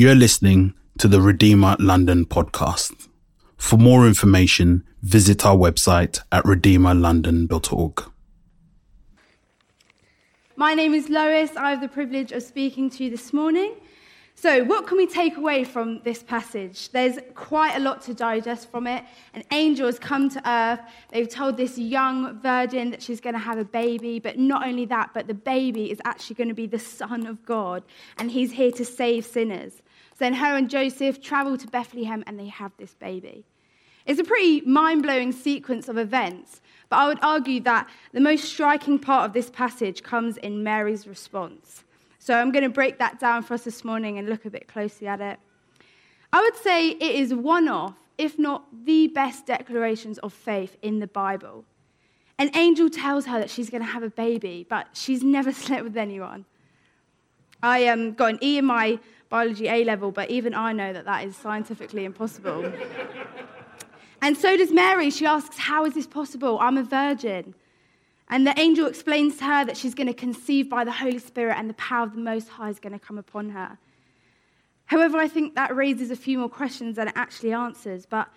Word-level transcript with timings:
You're 0.00 0.14
listening 0.14 0.74
to 0.98 1.08
the 1.08 1.20
Redeemer 1.20 1.74
London 1.80 2.24
podcast. 2.24 3.08
For 3.56 3.76
more 3.76 4.06
information, 4.06 4.84
visit 5.02 5.44
our 5.44 5.56
website 5.56 6.20
at 6.30 6.44
redeemerlondon.org. 6.44 8.04
My 10.54 10.74
name 10.74 10.94
is 10.94 11.08
Lois. 11.08 11.56
I 11.56 11.70
have 11.70 11.80
the 11.80 11.88
privilege 11.88 12.30
of 12.30 12.44
speaking 12.44 12.90
to 12.90 13.02
you 13.02 13.10
this 13.10 13.32
morning. 13.32 13.74
So, 14.36 14.62
what 14.62 14.86
can 14.86 14.98
we 14.98 15.08
take 15.08 15.36
away 15.36 15.64
from 15.64 16.00
this 16.04 16.22
passage? 16.22 16.90
There's 16.90 17.18
quite 17.34 17.74
a 17.74 17.80
lot 17.80 18.00
to 18.02 18.14
digest 18.14 18.70
from 18.70 18.86
it. 18.86 19.02
An 19.34 19.42
angel 19.50 19.86
has 19.86 19.98
come 19.98 20.28
to 20.28 20.48
earth. 20.48 20.78
They've 21.10 21.28
told 21.28 21.56
this 21.56 21.76
young 21.76 22.40
virgin 22.40 22.92
that 22.92 23.02
she's 23.02 23.20
going 23.20 23.34
to 23.34 23.40
have 23.40 23.58
a 23.58 23.64
baby, 23.64 24.20
but 24.20 24.38
not 24.38 24.64
only 24.64 24.84
that, 24.84 25.10
but 25.12 25.26
the 25.26 25.34
baby 25.34 25.90
is 25.90 26.00
actually 26.04 26.36
going 26.36 26.50
to 26.50 26.54
be 26.54 26.68
the 26.68 26.78
Son 26.78 27.26
of 27.26 27.44
God, 27.44 27.82
and 28.16 28.30
he's 28.30 28.52
here 28.52 28.70
to 28.70 28.84
save 28.84 29.26
sinners. 29.26 29.82
Then 30.18 30.34
her 30.34 30.56
and 30.56 30.68
Joseph 30.68 31.20
travel 31.20 31.56
to 31.56 31.66
Bethlehem 31.68 32.24
and 32.26 32.38
they 32.38 32.48
have 32.48 32.72
this 32.76 32.94
baby. 32.94 33.44
It's 34.04 34.20
a 34.20 34.24
pretty 34.24 34.62
mind 34.62 35.02
blowing 35.02 35.32
sequence 35.32 35.88
of 35.88 35.98
events, 35.98 36.60
but 36.88 36.96
I 36.96 37.06
would 37.06 37.18
argue 37.22 37.60
that 37.60 37.88
the 38.12 38.20
most 38.20 38.44
striking 38.44 38.98
part 38.98 39.26
of 39.26 39.32
this 39.32 39.50
passage 39.50 40.02
comes 40.02 40.38
in 40.38 40.62
Mary's 40.62 41.06
response. 41.06 41.84
So 42.18 42.34
I'm 42.34 42.50
going 42.50 42.64
to 42.64 42.70
break 42.70 42.98
that 42.98 43.20
down 43.20 43.42
for 43.42 43.54
us 43.54 43.64
this 43.64 43.84
morning 43.84 44.18
and 44.18 44.28
look 44.28 44.44
a 44.44 44.50
bit 44.50 44.66
closely 44.66 45.06
at 45.06 45.20
it. 45.20 45.38
I 46.32 46.40
would 46.40 46.56
say 46.56 46.90
it 46.90 47.02
is 47.02 47.32
one 47.32 47.68
of, 47.68 47.94
if 48.16 48.38
not 48.38 48.64
the 48.84 49.08
best 49.08 49.46
declarations 49.46 50.18
of 50.18 50.32
faith 50.32 50.76
in 50.82 50.98
the 50.98 51.06
Bible. 51.06 51.64
An 52.38 52.50
angel 52.54 52.90
tells 52.90 53.26
her 53.26 53.38
that 53.38 53.50
she's 53.50 53.70
going 53.70 53.82
to 53.82 53.88
have 53.88 54.02
a 54.02 54.10
baby, 54.10 54.66
but 54.68 54.88
she's 54.92 55.22
never 55.22 55.52
slept 55.64 55.84
with 55.84 55.96
anyone. 55.96 56.44
I 57.62 57.88
um, 57.88 58.12
got 58.12 58.34
an 58.34 58.38
E 58.42 58.58
in 58.58 58.64
my 58.64 58.98
biology 59.28 59.68
A 59.68 59.84
level, 59.84 60.10
but 60.10 60.30
even 60.30 60.54
I 60.54 60.72
know 60.72 60.92
that 60.92 61.04
that 61.04 61.26
is 61.26 61.36
scientifically 61.36 62.04
impossible. 62.04 62.72
and 64.22 64.36
so 64.36 64.56
does 64.56 64.72
Mary. 64.72 65.10
She 65.10 65.26
asks, 65.26 65.58
How 65.58 65.84
is 65.84 65.94
this 65.94 66.06
possible? 66.06 66.58
I'm 66.60 66.78
a 66.78 66.82
virgin. 66.82 67.54
And 68.30 68.46
the 68.46 68.58
angel 68.58 68.86
explains 68.86 69.38
to 69.38 69.44
her 69.44 69.64
that 69.64 69.76
she's 69.76 69.94
going 69.94 70.06
to 70.06 70.14
conceive 70.14 70.68
by 70.68 70.84
the 70.84 70.92
Holy 70.92 71.18
Spirit 71.18 71.56
and 71.58 71.68
the 71.68 71.74
power 71.74 72.04
of 72.04 72.14
the 72.14 72.20
Most 72.20 72.48
High 72.48 72.68
is 72.68 72.78
going 72.78 72.92
to 72.92 72.98
come 72.98 73.16
upon 73.16 73.50
her. 73.50 73.78
However, 74.86 75.18
I 75.18 75.28
think 75.28 75.54
that 75.54 75.74
raises 75.74 76.10
a 76.10 76.16
few 76.16 76.38
more 76.38 76.48
questions 76.48 76.96
than 76.96 77.08
it 77.08 77.14
actually 77.16 77.52
answers. 77.52 78.06
But 78.06 78.28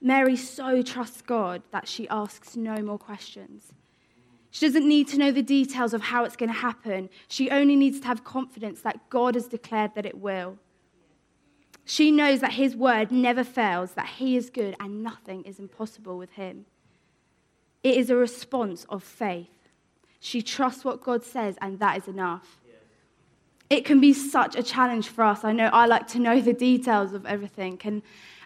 Mary 0.00 0.36
so 0.36 0.82
trusts 0.82 1.22
God 1.22 1.62
that 1.70 1.88
she 1.88 2.08
asks 2.08 2.56
no 2.56 2.82
more 2.82 2.98
questions. 2.98 3.72
She 4.56 4.64
doesn't 4.64 4.88
need 4.88 5.06
to 5.08 5.18
know 5.18 5.32
the 5.32 5.42
details 5.42 5.92
of 5.92 6.00
how 6.00 6.24
it's 6.24 6.34
going 6.34 6.48
to 6.48 6.58
happen. 6.58 7.10
She 7.28 7.50
only 7.50 7.76
needs 7.76 8.00
to 8.00 8.06
have 8.06 8.24
confidence 8.24 8.80
that 8.80 9.10
God 9.10 9.34
has 9.34 9.48
declared 9.48 9.94
that 9.94 10.06
it 10.06 10.16
will. 10.16 10.56
She 11.84 12.10
knows 12.10 12.40
that 12.40 12.54
His 12.54 12.74
word 12.74 13.12
never 13.12 13.44
fails, 13.44 13.92
that 13.92 14.06
He 14.16 14.34
is 14.34 14.48
good 14.48 14.74
and 14.80 15.02
nothing 15.02 15.42
is 15.42 15.58
impossible 15.58 16.16
with 16.16 16.32
Him. 16.32 16.64
It 17.82 17.98
is 17.98 18.08
a 18.08 18.16
response 18.16 18.86
of 18.88 19.04
faith. 19.04 19.68
She 20.20 20.40
trusts 20.40 20.86
what 20.86 21.02
God 21.02 21.22
says, 21.22 21.58
and 21.60 21.78
that 21.80 21.98
is 21.98 22.08
enough. 22.08 22.62
It 23.68 23.84
can 23.84 24.00
be 24.00 24.14
such 24.14 24.56
a 24.56 24.62
challenge 24.62 25.08
for 25.08 25.22
us. 25.22 25.44
I 25.44 25.52
know 25.52 25.66
I 25.66 25.84
like 25.84 26.06
to 26.08 26.18
know 26.18 26.40
the 26.40 26.54
details 26.54 27.12
of 27.12 27.26
everything. 27.26 27.78
And 27.84 28.00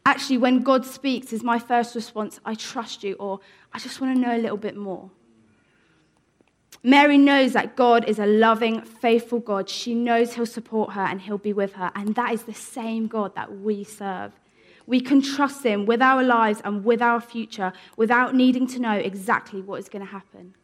actually, 0.04 0.38
when 0.38 0.62
God 0.62 0.84
speaks, 0.84 1.32
is 1.32 1.44
my 1.44 1.60
first 1.60 1.94
response, 1.94 2.40
I 2.44 2.56
trust 2.56 3.04
you, 3.04 3.14
or 3.20 3.38
I 3.72 3.78
just 3.78 4.00
want 4.00 4.16
to 4.16 4.20
know 4.20 4.36
a 4.36 4.42
little 4.42 4.56
bit 4.56 4.76
more. 4.76 5.12
Mary 6.82 7.18
knows 7.18 7.52
that 7.52 7.76
God 7.76 8.08
is 8.08 8.18
a 8.18 8.26
loving, 8.26 8.80
faithful 8.80 9.38
God. 9.38 9.68
She 9.68 9.94
knows 9.94 10.34
He'll 10.34 10.46
support 10.46 10.92
her 10.92 11.02
and 11.02 11.20
He'll 11.20 11.38
be 11.38 11.52
with 11.52 11.74
her. 11.74 11.90
And 11.94 12.14
that 12.14 12.32
is 12.32 12.44
the 12.44 12.54
same 12.54 13.06
God 13.06 13.34
that 13.34 13.60
we 13.60 13.84
serve. 13.84 14.32
We 14.86 15.00
can 15.00 15.20
trust 15.20 15.64
Him 15.64 15.84
with 15.84 16.00
our 16.00 16.22
lives 16.22 16.62
and 16.64 16.84
with 16.84 17.02
our 17.02 17.20
future 17.20 17.72
without 17.96 18.34
needing 18.34 18.66
to 18.68 18.78
know 18.78 18.94
exactly 18.94 19.60
what 19.60 19.78
is 19.78 19.88
going 19.90 20.04
to 20.04 20.10
happen. 20.10 20.54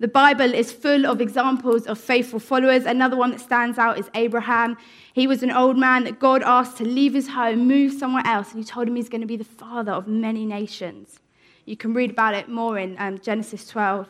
The 0.00 0.08
Bible 0.08 0.54
is 0.54 0.70
full 0.70 1.06
of 1.06 1.20
examples 1.20 1.86
of 1.86 1.98
faithful 1.98 2.38
followers. 2.38 2.84
Another 2.84 3.16
one 3.16 3.32
that 3.32 3.40
stands 3.40 3.78
out 3.78 3.98
is 3.98 4.08
Abraham. 4.14 4.76
He 5.12 5.26
was 5.26 5.42
an 5.42 5.50
old 5.50 5.76
man 5.76 6.04
that 6.04 6.20
God 6.20 6.42
asked 6.44 6.76
to 6.76 6.84
leave 6.84 7.14
his 7.14 7.30
home, 7.30 7.66
move 7.66 7.94
somewhere 7.94 8.22
else, 8.24 8.52
and 8.52 8.62
he 8.62 8.64
told 8.64 8.86
him 8.86 8.94
he's 8.94 9.08
going 9.08 9.22
to 9.22 9.26
be 9.26 9.36
the 9.36 9.42
father 9.42 9.90
of 9.90 10.06
many 10.06 10.44
nations. 10.46 11.18
You 11.64 11.76
can 11.76 11.94
read 11.94 12.10
about 12.10 12.34
it 12.34 12.48
more 12.48 12.78
in 12.78 12.94
um, 13.00 13.18
Genesis 13.18 13.66
12. 13.66 14.08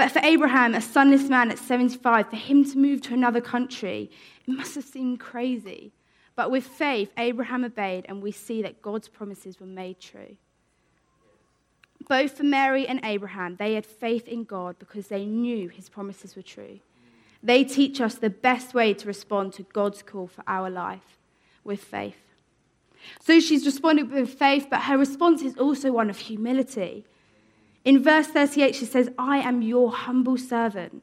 But 0.00 0.12
for 0.12 0.20
Abraham, 0.20 0.74
a 0.74 0.80
sonless 0.80 1.28
man 1.28 1.50
at 1.50 1.58
75, 1.58 2.30
for 2.30 2.36
him 2.36 2.64
to 2.64 2.78
move 2.78 3.02
to 3.02 3.12
another 3.12 3.42
country, 3.42 4.10
it 4.46 4.50
must 4.50 4.74
have 4.76 4.84
seemed 4.86 5.20
crazy. 5.20 5.92
But 6.34 6.50
with 6.50 6.66
faith, 6.66 7.10
Abraham 7.18 7.64
obeyed, 7.64 8.06
and 8.08 8.22
we 8.22 8.32
see 8.32 8.62
that 8.62 8.80
God's 8.80 9.08
promises 9.08 9.60
were 9.60 9.66
made 9.66 10.00
true. 10.00 10.38
Both 12.08 12.38
for 12.38 12.44
Mary 12.44 12.86
and 12.86 13.00
Abraham, 13.04 13.56
they 13.56 13.74
had 13.74 13.84
faith 13.84 14.26
in 14.26 14.44
God 14.44 14.78
because 14.78 15.08
they 15.08 15.26
knew 15.26 15.68
his 15.68 15.90
promises 15.90 16.34
were 16.34 16.40
true. 16.40 16.80
They 17.42 17.62
teach 17.62 18.00
us 18.00 18.14
the 18.14 18.30
best 18.30 18.72
way 18.72 18.94
to 18.94 19.06
respond 19.06 19.52
to 19.52 19.64
God's 19.64 20.00
call 20.00 20.28
for 20.28 20.44
our 20.46 20.70
life 20.70 21.18
with 21.62 21.84
faith. 21.84 22.16
So 23.20 23.38
she's 23.38 23.66
responded 23.66 24.10
with 24.10 24.30
faith, 24.30 24.68
but 24.70 24.80
her 24.84 24.96
response 24.96 25.42
is 25.42 25.58
also 25.58 25.92
one 25.92 26.08
of 26.08 26.16
humility. 26.16 27.04
In 27.84 28.02
verse 28.02 28.26
38, 28.28 28.74
she 28.74 28.84
says, 28.84 29.10
I 29.18 29.38
am 29.38 29.62
your 29.62 29.90
humble 29.90 30.36
servant. 30.36 31.02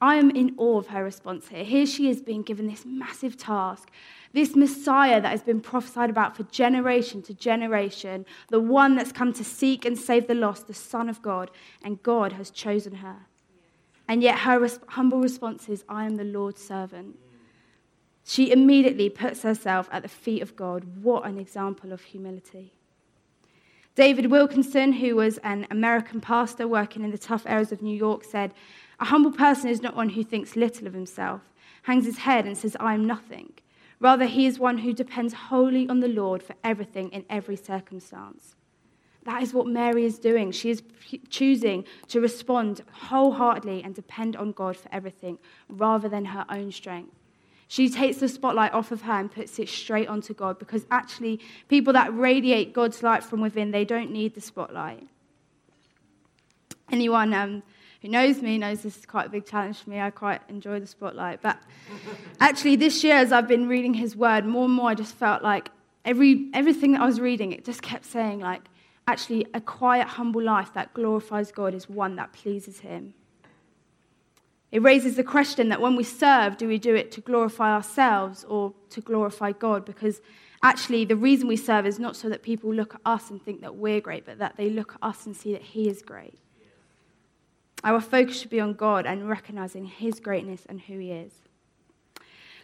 I 0.00 0.16
am 0.16 0.30
in 0.30 0.54
awe 0.58 0.78
of 0.78 0.88
her 0.88 1.02
response 1.02 1.48
here. 1.48 1.64
Here 1.64 1.86
she 1.86 2.10
is 2.10 2.20
being 2.20 2.42
given 2.42 2.66
this 2.66 2.84
massive 2.84 3.36
task 3.38 3.90
this 4.36 4.54
Messiah 4.54 5.18
that 5.18 5.30
has 5.30 5.42
been 5.42 5.62
prophesied 5.62 6.10
about 6.10 6.36
for 6.36 6.42
generation 6.44 7.22
to 7.22 7.32
generation, 7.32 8.26
the 8.50 8.60
one 8.60 8.94
that's 8.94 9.10
come 9.10 9.32
to 9.32 9.42
seek 9.42 9.86
and 9.86 9.98
save 9.98 10.26
the 10.26 10.34
lost, 10.34 10.66
the 10.66 10.74
Son 10.74 11.08
of 11.08 11.22
God, 11.22 11.50
and 11.82 12.02
God 12.02 12.32
has 12.34 12.50
chosen 12.50 12.96
her. 12.96 13.16
And 14.06 14.22
yet 14.22 14.40
her 14.40 14.68
humble 14.88 15.20
response 15.20 15.70
is, 15.70 15.84
I 15.88 16.04
am 16.04 16.16
the 16.16 16.24
Lord's 16.24 16.62
servant. 16.62 17.16
She 18.24 18.52
immediately 18.52 19.08
puts 19.08 19.42
herself 19.42 19.88
at 19.90 20.02
the 20.02 20.08
feet 20.08 20.42
of 20.42 20.54
God. 20.54 21.02
What 21.02 21.24
an 21.24 21.38
example 21.38 21.94
of 21.94 22.02
humility. 22.02 22.74
David 23.96 24.30
Wilkerson, 24.30 24.92
who 24.92 25.16
was 25.16 25.38
an 25.38 25.66
American 25.70 26.20
pastor 26.20 26.68
working 26.68 27.02
in 27.02 27.10
the 27.10 27.16
tough 27.18 27.44
areas 27.46 27.72
of 27.72 27.80
New 27.80 27.96
York, 27.96 28.24
said, 28.24 28.52
A 29.00 29.06
humble 29.06 29.32
person 29.32 29.70
is 29.70 29.80
not 29.80 29.96
one 29.96 30.10
who 30.10 30.22
thinks 30.22 30.54
little 30.54 30.86
of 30.86 30.92
himself, 30.92 31.40
hangs 31.84 32.04
his 32.04 32.18
head, 32.18 32.44
and 32.44 32.58
says, 32.58 32.76
I 32.78 32.92
am 32.92 33.06
nothing. 33.06 33.54
Rather, 33.98 34.26
he 34.26 34.44
is 34.44 34.58
one 34.58 34.78
who 34.78 34.92
depends 34.92 35.32
wholly 35.32 35.88
on 35.88 36.00
the 36.00 36.08
Lord 36.08 36.42
for 36.42 36.54
everything 36.62 37.08
in 37.08 37.24
every 37.30 37.56
circumstance. 37.56 38.54
That 39.24 39.42
is 39.42 39.54
what 39.54 39.66
Mary 39.66 40.04
is 40.04 40.18
doing. 40.18 40.52
She 40.52 40.68
is 40.68 40.82
choosing 41.30 41.84
to 42.08 42.20
respond 42.20 42.82
wholeheartedly 42.92 43.82
and 43.82 43.94
depend 43.94 44.36
on 44.36 44.52
God 44.52 44.76
for 44.76 44.90
everything 44.92 45.38
rather 45.70 46.10
than 46.10 46.26
her 46.26 46.44
own 46.50 46.70
strength. 46.70 47.16
She 47.68 47.88
takes 47.90 48.18
the 48.18 48.28
spotlight 48.28 48.72
off 48.72 48.92
of 48.92 49.02
her 49.02 49.12
and 49.12 49.30
puts 49.30 49.58
it 49.58 49.68
straight 49.68 50.08
onto 50.08 50.32
God 50.34 50.58
because 50.58 50.86
actually, 50.90 51.40
people 51.68 51.92
that 51.94 52.16
radiate 52.16 52.72
God's 52.72 53.02
light 53.02 53.24
from 53.24 53.40
within, 53.40 53.72
they 53.72 53.84
don't 53.84 54.12
need 54.12 54.34
the 54.34 54.40
spotlight. 54.40 55.06
Anyone 56.92 57.34
um, 57.34 57.64
who 58.02 58.08
knows 58.08 58.40
me 58.40 58.58
knows 58.58 58.82
this 58.82 58.96
is 58.96 59.06
quite 59.06 59.26
a 59.26 59.30
big 59.30 59.46
challenge 59.46 59.80
for 59.80 59.90
me. 59.90 60.00
I 60.00 60.10
quite 60.10 60.40
enjoy 60.48 60.78
the 60.78 60.86
spotlight. 60.86 61.42
But 61.42 61.58
actually, 62.38 62.76
this 62.76 63.02
year, 63.02 63.16
as 63.16 63.32
I've 63.32 63.48
been 63.48 63.66
reading 63.66 63.94
his 63.94 64.14
word, 64.14 64.46
more 64.46 64.66
and 64.66 64.74
more 64.74 64.90
I 64.90 64.94
just 64.94 65.16
felt 65.16 65.42
like 65.42 65.70
every, 66.04 66.48
everything 66.54 66.92
that 66.92 67.00
I 67.00 67.06
was 67.06 67.20
reading, 67.20 67.50
it 67.50 67.64
just 67.64 67.82
kept 67.82 68.04
saying, 68.04 68.38
like, 68.38 68.62
actually, 69.08 69.46
a 69.54 69.60
quiet, 69.60 70.06
humble 70.06 70.42
life 70.42 70.72
that 70.74 70.94
glorifies 70.94 71.50
God 71.50 71.74
is 71.74 71.88
one 71.88 72.14
that 72.16 72.32
pleases 72.32 72.80
him. 72.80 73.14
It 74.76 74.82
raises 74.82 75.16
the 75.16 75.24
question 75.24 75.70
that 75.70 75.80
when 75.80 75.96
we 75.96 76.04
serve, 76.04 76.58
do 76.58 76.68
we 76.68 76.76
do 76.76 76.94
it 76.94 77.10
to 77.12 77.22
glorify 77.22 77.72
ourselves 77.72 78.44
or 78.44 78.74
to 78.90 79.00
glorify 79.00 79.52
God? 79.52 79.86
Because 79.86 80.20
actually, 80.62 81.06
the 81.06 81.16
reason 81.16 81.48
we 81.48 81.56
serve 81.56 81.86
is 81.86 81.98
not 81.98 82.14
so 82.14 82.28
that 82.28 82.42
people 82.42 82.74
look 82.74 82.94
at 82.94 83.00
us 83.06 83.30
and 83.30 83.42
think 83.42 83.62
that 83.62 83.76
we're 83.76 84.02
great, 84.02 84.26
but 84.26 84.36
that 84.36 84.58
they 84.58 84.68
look 84.68 84.92
at 84.92 84.98
us 85.02 85.24
and 85.24 85.34
see 85.34 85.50
that 85.54 85.62
He 85.62 85.88
is 85.88 86.02
great. 86.02 86.38
Our 87.84 88.02
focus 88.02 88.38
should 88.38 88.50
be 88.50 88.60
on 88.60 88.74
God 88.74 89.06
and 89.06 89.26
recognizing 89.26 89.86
His 89.86 90.20
greatness 90.20 90.66
and 90.68 90.78
who 90.78 90.98
He 90.98 91.10
is. 91.10 91.32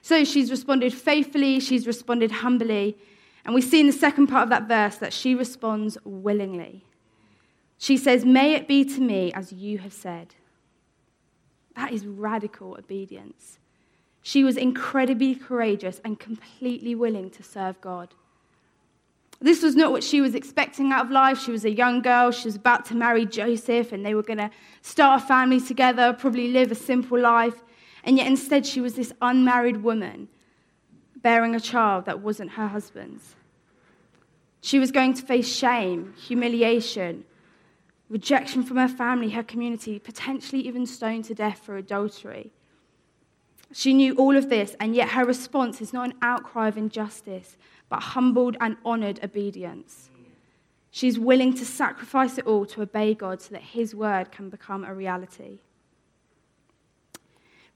So 0.02 0.22
she's 0.22 0.50
responded 0.50 0.92
faithfully, 0.92 1.60
she's 1.60 1.86
responded 1.86 2.30
humbly, 2.30 2.98
and 3.42 3.54
we 3.54 3.62
see 3.62 3.80
in 3.80 3.86
the 3.86 3.92
second 3.94 4.26
part 4.26 4.42
of 4.42 4.50
that 4.50 4.68
verse 4.68 4.96
that 4.96 5.14
she 5.14 5.34
responds 5.34 5.96
willingly. 6.04 6.84
She 7.78 7.96
says, 7.96 8.26
May 8.26 8.52
it 8.52 8.68
be 8.68 8.84
to 8.84 9.00
me 9.00 9.32
as 9.32 9.50
you 9.50 9.78
have 9.78 9.94
said. 9.94 10.34
That 11.76 11.92
is 11.92 12.06
radical 12.06 12.76
obedience. 12.78 13.58
She 14.22 14.44
was 14.44 14.56
incredibly 14.56 15.34
courageous 15.34 16.00
and 16.04 16.18
completely 16.18 16.94
willing 16.94 17.30
to 17.30 17.42
serve 17.42 17.80
God. 17.80 18.14
This 19.40 19.62
was 19.62 19.74
not 19.74 19.90
what 19.90 20.04
she 20.04 20.20
was 20.20 20.36
expecting 20.36 20.92
out 20.92 21.06
of 21.06 21.10
life. 21.10 21.40
She 21.40 21.50
was 21.50 21.64
a 21.64 21.70
young 21.70 22.02
girl. 22.02 22.30
She 22.30 22.46
was 22.46 22.54
about 22.54 22.84
to 22.86 22.94
marry 22.94 23.26
Joseph, 23.26 23.90
and 23.90 24.06
they 24.06 24.14
were 24.14 24.22
going 24.22 24.38
to 24.38 24.50
start 24.82 25.20
a 25.20 25.26
family 25.26 25.60
together, 25.60 26.12
probably 26.12 26.48
live 26.52 26.70
a 26.70 26.76
simple 26.76 27.18
life. 27.18 27.64
And 28.04 28.16
yet, 28.16 28.28
instead, 28.28 28.64
she 28.64 28.80
was 28.80 28.94
this 28.94 29.12
unmarried 29.20 29.82
woman. 29.82 30.28
bearing 31.22 31.54
a 31.54 31.60
child 31.60 32.04
that 32.04 32.20
wasn't 32.20 32.52
her 32.52 32.68
husband's. 32.68 33.36
She 34.60 34.78
was 34.78 34.90
going 34.90 35.14
to 35.14 35.22
face 35.22 35.52
shame, 35.52 36.14
humiliation, 36.26 37.24
rejection 38.12 38.62
from 38.62 38.76
her 38.76 38.88
family, 38.88 39.30
her 39.30 39.42
community, 39.42 39.98
potentially 39.98 40.60
even 40.60 40.84
stoned 40.84 41.24
to 41.24 41.34
death 41.34 41.60
for 41.64 41.78
adultery. 41.78 42.52
She 43.72 43.94
knew 43.94 44.14
all 44.16 44.36
of 44.36 44.50
this, 44.50 44.76
and 44.78 44.94
yet 44.94 45.08
her 45.08 45.24
response 45.24 45.80
is 45.80 45.94
not 45.94 46.10
an 46.10 46.14
outcry 46.20 46.68
of 46.68 46.76
injustice, 46.76 47.56
but 47.88 48.00
humbled 48.00 48.58
and 48.60 48.76
honored 48.84 49.18
obedience. 49.24 50.10
She's 50.90 51.18
willing 51.18 51.54
to 51.54 51.64
sacrifice 51.64 52.36
it 52.36 52.46
all 52.46 52.66
to 52.66 52.82
obey 52.82 53.14
God 53.14 53.40
so 53.40 53.54
that 53.54 53.62
His 53.62 53.94
word 53.94 54.30
can 54.30 54.50
become 54.50 54.84
a 54.84 54.94
reality. 54.94 55.60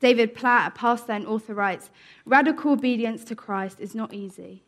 David 0.01 0.35
Platt, 0.35 0.73
a 0.73 0.79
pastor 0.79 1.13
and 1.13 1.27
author, 1.27 1.55
writes 1.55 1.89
Radical 2.27 2.73
obedience 2.73 3.25
to 3.25 3.35
Christ 3.35 3.81
is 3.81 3.95
not 3.95 4.13
easy. 4.13 4.65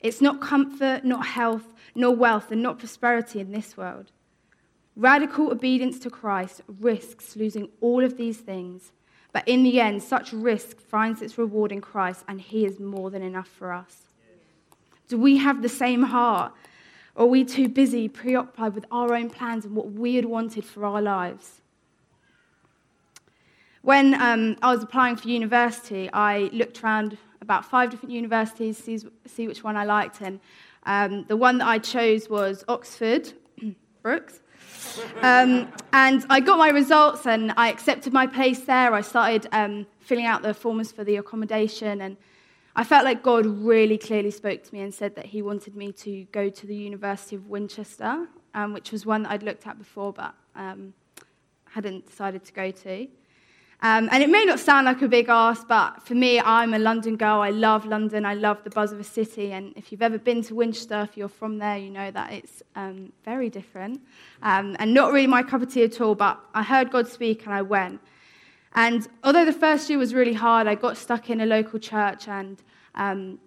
It's 0.00 0.22
not 0.22 0.40
comfort, 0.40 1.04
not 1.04 1.26
health, 1.26 1.74
nor 1.94 2.16
wealth, 2.16 2.50
and 2.50 2.62
not 2.62 2.78
prosperity 2.78 3.40
in 3.40 3.52
this 3.52 3.76
world. 3.76 4.10
Radical 4.96 5.50
obedience 5.50 5.98
to 6.00 6.10
Christ 6.10 6.62
risks 6.80 7.34
losing 7.36 7.68
all 7.80 8.04
of 8.04 8.16
these 8.16 8.38
things, 8.38 8.92
but 9.32 9.46
in 9.48 9.64
the 9.64 9.80
end, 9.80 10.02
such 10.02 10.32
risk 10.32 10.78
finds 10.78 11.20
its 11.20 11.36
reward 11.36 11.72
in 11.72 11.80
Christ, 11.80 12.24
and 12.28 12.40
He 12.40 12.64
is 12.64 12.78
more 12.78 13.10
than 13.10 13.22
enough 13.22 13.48
for 13.48 13.72
us. 13.72 14.02
Do 15.08 15.18
we 15.18 15.38
have 15.38 15.62
the 15.62 15.68
same 15.68 16.04
heart? 16.04 16.52
Or 17.16 17.24
are 17.24 17.28
we 17.28 17.44
too 17.44 17.68
busy, 17.68 18.08
preoccupied 18.08 18.74
with 18.74 18.86
our 18.90 19.14
own 19.14 19.30
plans 19.30 19.64
and 19.64 19.74
what 19.74 19.92
we 19.92 20.14
had 20.14 20.24
wanted 20.24 20.64
for 20.64 20.84
our 20.84 21.02
lives? 21.02 21.60
When 23.82 24.14
um, 24.14 24.56
I 24.62 24.72
was 24.72 24.82
applying 24.82 25.16
for 25.16 25.28
university, 25.28 26.08
I 26.12 26.48
looked 26.52 26.82
around 26.82 27.18
about 27.42 27.64
five 27.64 27.90
different 27.90 28.12
universities, 28.12 28.78
see, 28.78 28.98
see 29.26 29.46
which 29.46 29.62
one 29.62 29.76
I 29.76 29.84
liked, 29.84 30.22
and 30.22 30.40
um, 30.86 31.24
the 31.28 31.36
one 31.36 31.58
that 31.58 31.68
I 31.68 31.78
chose 31.78 32.30
was 32.30 32.64
Oxford, 32.68 33.32
Brookes. 34.02 34.40
Um, 35.22 35.72
and 35.92 36.24
I 36.30 36.40
got 36.40 36.58
my 36.58 36.68
results 36.68 37.26
and 37.26 37.52
I 37.56 37.68
accepted 37.68 38.12
my 38.12 38.26
place 38.26 38.60
there. 38.60 38.94
I 38.94 39.00
started 39.00 39.48
um, 39.52 39.86
filling 40.00 40.26
out 40.26 40.42
the 40.42 40.54
forms 40.54 40.92
for 40.92 41.04
the 41.04 41.16
accommodation, 41.16 42.00
and 42.00 42.16
I 42.76 42.84
felt 42.84 43.04
like 43.04 43.22
God 43.22 43.46
really 43.46 43.98
clearly 43.98 44.30
spoke 44.30 44.62
to 44.64 44.74
me 44.74 44.80
and 44.80 44.92
said 44.92 45.16
that 45.16 45.26
He 45.26 45.42
wanted 45.42 45.74
me 45.74 45.92
to 45.92 46.24
go 46.32 46.48
to 46.48 46.66
the 46.66 46.76
University 46.76 47.36
of 47.36 47.48
Winchester, 47.48 48.26
um, 48.54 48.72
which 48.72 48.92
was 48.92 49.04
one 49.04 49.24
that 49.24 49.32
I'd 49.32 49.42
looked 49.42 49.66
at 49.66 49.78
before 49.78 50.12
but 50.12 50.34
um, 50.54 50.94
hadn't 51.70 52.06
decided 52.06 52.44
to 52.44 52.52
go 52.52 52.70
to. 52.70 53.08
Um, 53.82 54.08
and 54.12 54.22
it 54.22 54.30
may 54.30 54.44
not 54.44 54.60
sound 54.60 54.86
like 54.86 55.02
a 55.02 55.08
big 55.08 55.28
ask, 55.28 55.68
but 55.68 56.02
for 56.02 56.14
me, 56.14 56.40
I'm 56.40 56.72
a 56.72 56.78
London 56.78 57.16
girl. 57.16 57.40
I 57.40 57.50
love 57.50 57.84
London. 57.84 58.24
I 58.24 58.34
love 58.34 58.64
the 58.64 58.70
buzz 58.70 58.92
of 58.92 59.00
a 59.00 59.04
city. 59.04 59.52
And 59.52 59.74
if 59.76 59.92
you've 59.92 60.02
ever 60.02 60.18
been 60.18 60.42
to 60.44 60.54
Winchester, 60.54 61.02
if 61.02 61.16
you're 61.16 61.28
from 61.28 61.58
there, 61.58 61.76
you 61.76 61.90
know 61.90 62.10
that 62.10 62.32
it's 62.32 62.62
um, 62.76 63.12
very 63.24 63.50
different. 63.50 64.00
Um, 64.42 64.76
and 64.78 64.94
not 64.94 65.12
really 65.12 65.26
my 65.26 65.42
cup 65.42 65.62
of 65.62 65.72
tea 65.72 65.84
at 65.84 66.00
all, 66.00 66.14
but 66.14 66.40
I 66.54 66.62
heard 66.62 66.90
God 66.90 67.08
speak 67.08 67.44
and 67.44 67.54
I 67.54 67.62
went. 67.62 68.00
And 68.74 69.06
although 69.22 69.44
the 69.44 69.52
first 69.52 69.88
year 69.88 69.98
was 69.98 70.14
really 70.14 70.32
hard, 70.32 70.66
I 70.66 70.74
got 70.74 70.96
stuck 70.96 71.30
in 71.30 71.40
a 71.40 71.46
local 71.46 71.78
church 71.78 72.26
and 72.26 72.60
um, 72.94 73.38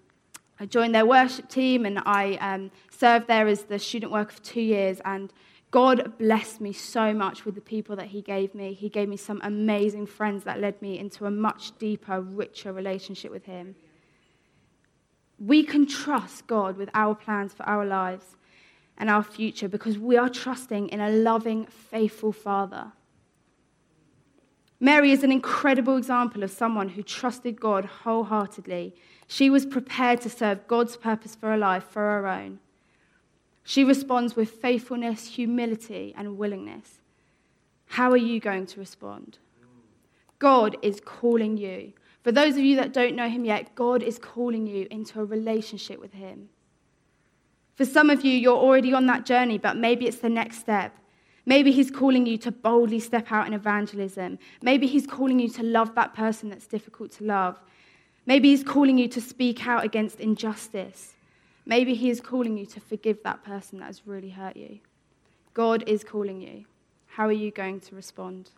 I 0.59 0.65
joined 0.65 0.95
their 0.95 1.05
worship 1.05 1.49
team 1.49 1.85
and 1.85 1.99
I 2.05 2.35
um, 2.35 2.71
served 2.91 3.27
there 3.27 3.47
as 3.47 3.63
the 3.63 3.77
student 3.77 4.11
worker 4.11 4.31
for 4.31 4.41
two 4.43 4.61
years. 4.61 5.01
And 5.03 5.31
God 5.77 6.17
blessed 6.17 6.59
me 6.59 6.73
so 6.73 7.13
much 7.13 7.45
with 7.45 7.53
the 7.53 7.61
people 7.61 7.95
that 7.97 8.07
He 8.07 8.23
gave 8.23 8.55
me. 8.55 8.73
He 8.73 8.89
gave 8.89 9.07
me 9.07 9.15
some 9.15 9.39
amazing 9.43 10.07
friends 10.07 10.43
that 10.43 10.59
led 10.59 10.81
me 10.81 10.97
into 10.97 11.27
a 11.27 11.29
much 11.29 11.77
deeper, 11.77 12.19
richer 12.19 12.73
relationship 12.73 13.31
with 13.31 13.45
Him. 13.45 13.75
We 15.37 15.61
can 15.61 15.85
trust 15.85 16.47
God 16.47 16.77
with 16.77 16.89
our 16.95 17.13
plans 17.13 17.53
for 17.53 17.61
our 17.69 17.85
lives 17.85 18.37
and 18.97 19.07
our 19.07 19.21
future 19.21 19.67
because 19.67 19.99
we 19.99 20.17
are 20.17 20.29
trusting 20.29 20.89
in 20.89 20.99
a 20.99 21.11
loving, 21.11 21.67
faithful 21.67 22.31
Father. 22.31 22.93
Mary 24.79 25.11
is 25.11 25.23
an 25.23 25.31
incredible 25.31 25.95
example 25.95 26.41
of 26.41 26.49
someone 26.49 26.89
who 26.89 27.03
trusted 27.03 27.61
God 27.61 27.85
wholeheartedly. 27.85 28.95
She 29.27 29.51
was 29.51 29.63
prepared 29.63 30.21
to 30.21 30.29
serve 30.31 30.65
God's 30.65 30.97
purpose 30.97 31.35
for 31.35 31.49
her 31.49 31.57
life 31.57 31.83
for 31.87 32.01
her 32.01 32.25
own. 32.25 32.57
She 33.67 33.83
responds 33.83 34.37
with 34.37 34.49
faithfulness, 34.49 35.27
humility, 35.27 36.13
and 36.17 36.37
willingness. 36.37 37.01
How 37.87 38.09
are 38.11 38.15
you 38.15 38.39
going 38.39 38.65
to 38.65 38.79
respond? 38.79 39.39
God 40.39 40.77
is 40.81 41.01
calling 41.03 41.57
you. 41.57 41.91
For 42.23 42.31
those 42.31 42.53
of 42.53 42.59
you 42.59 42.77
that 42.77 42.93
don't 42.93 43.13
know 43.13 43.27
him 43.27 43.43
yet, 43.43 43.75
God 43.75 44.01
is 44.01 44.19
calling 44.19 44.67
you 44.67 44.87
into 44.89 45.19
a 45.19 45.25
relationship 45.25 45.99
with 45.99 46.13
him. 46.13 46.47
For 47.75 47.83
some 47.83 48.09
of 48.09 48.23
you, 48.23 48.31
you're 48.31 48.55
already 48.55 48.93
on 48.93 49.05
that 49.07 49.25
journey, 49.25 49.57
but 49.57 49.75
maybe 49.75 50.07
it's 50.07 50.19
the 50.19 50.29
next 50.29 50.59
step. 50.59 50.97
Maybe 51.45 51.73
He's 51.73 51.91
calling 51.91 52.25
you 52.25 52.37
to 52.37 52.51
boldly 52.53 53.01
step 53.01 53.33
out 53.33 53.47
in 53.47 53.53
evangelism. 53.53 54.39
Maybe 54.61 54.87
He's 54.87 55.05
calling 55.05 55.39
you 55.39 55.49
to 55.49 55.63
love 55.63 55.93
that 55.95 56.13
person 56.13 56.47
that's 56.47 56.67
difficult 56.67 57.11
to 57.17 57.25
love. 57.25 57.57
Maybe 58.25 58.47
He's 58.47 58.63
calling 58.63 58.97
you 58.97 59.09
to 59.09 59.19
speak 59.19 59.67
out 59.67 59.83
against 59.83 60.21
injustice. 60.21 61.16
Maybe 61.67 61.95
He 61.95 62.09
is 62.09 62.21
calling 62.21 62.57
you 62.57 62.65
to 62.67 62.79
forgive 62.79 63.23
that 63.23 63.43
person 63.43 63.79
that 63.79 63.87
has 63.87 64.07
really 64.07 64.29
hurt 64.29 64.55
you. 64.55 64.79
God 65.53 65.83
is 65.85 66.01
calling 66.01 66.39
you. 66.39 66.63
How 67.07 67.25
are 67.25 67.33
you 67.33 67.51
going 67.51 67.81
to 67.81 67.93
respond? 67.93 68.51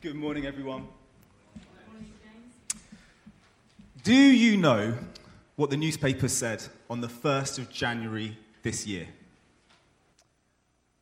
Good 0.00 0.14
morning, 0.14 0.46
everyone. 0.46 0.88
Do 4.02 4.14
you 4.14 4.56
know 4.56 4.94
what 5.56 5.68
the 5.68 5.76
newspaper 5.76 6.28
said 6.28 6.64
on 6.88 7.02
the 7.02 7.08
1st 7.08 7.58
of 7.58 7.70
January 7.70 8.38
this 8.62 8.86
year? 8.86 9.08